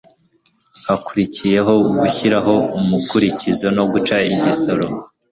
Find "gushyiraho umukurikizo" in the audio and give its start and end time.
1.99-3.67